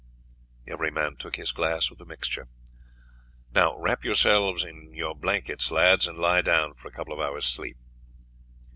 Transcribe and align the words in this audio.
Every 0.65 0.89
man 0.89 1.15
took 1.15 1.35
his 1.35 1.51
glass 1.51 1.91
of 1.91 1.99
the 1.99 2.05
mixture. 2.07 2.47
"Now 3.53 3.77
wrap 3.77 4.03
yourselves 4.03 4.63
in 4.63 4.95
your 4.95 5.13
blankets, 5.13 5.69
lads, 5.69 6.07
and 6.07 6.17
lie 6.17 6.41
down 6.41 6.73
for 6.73 6.87
a 6.87 6.91
couple 6.91 7.13
of 7.13 7.19
hours' 7.19 7.45
sleep." 7.45 7.77